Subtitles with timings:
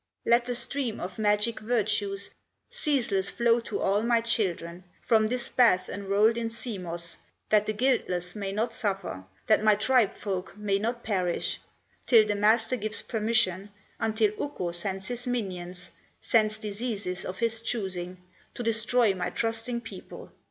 [0.25, 2.31] Let the stream of magic virtues
[2.71, 7.17] Ceaseless flow to all my children, From this bath enrolled in sea moss,
[7.51, 11.59] That the guiltless may not suffer, That my tribe folk may not perish,
[12.07, 13.69] Till the Master gives permission,
[13.99, 18.17] Until Ukko sends his minions, Sends diseases of his choosing,
[18.55, 20.31] To destroy my trusting people.